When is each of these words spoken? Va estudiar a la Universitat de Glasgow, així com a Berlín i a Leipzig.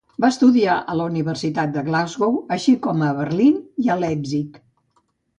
Va 0.23 0.29
estudiar 0.33 0.75
a 0.91 0.93
la 0.99 1.03
Universitat 1.09 1.75
de 1.75 1.83
Glasgow, 1.89 2.39
així 2.55 2.73
com 2.85 3.03
a 3.07 3.11
Berlín 3.19 3.59
i 3.85 3.91
a 3.93 3.99
Leipzig. 4.05 4.57